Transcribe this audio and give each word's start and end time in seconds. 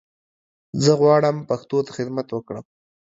زه 0.83 0.91
غواړم 1.01 1.37
پښتو 1.49 1.77
ته 1.85 1.91
خدمت 1.97 2.27
وکړم 2.31 2.65